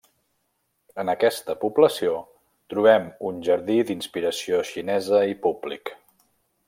[1.01, 2.15] En aquesta població
[2.75, 5.93] trobem un jardí d'inspiració xinesa i públic.